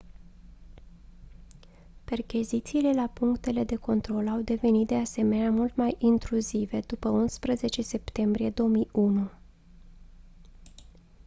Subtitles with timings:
[2.03, 8.49] perchezițiile la punctele de control au devenit de asemenea mult mai intruzive după 11 septembrie
[8.49, 9.31] 2001